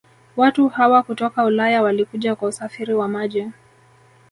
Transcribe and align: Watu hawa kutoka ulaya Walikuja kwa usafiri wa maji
Watu 0.37 0.67
hawa 0.69 1.03
kutoka 1.03 1.45
ulaya 1.45 1.81
Walikuja 1.81 2.35
kwa 2.35 2.47
usafiri 2.49 2.93
wa 2.93 3.07
maji 3.07 3.51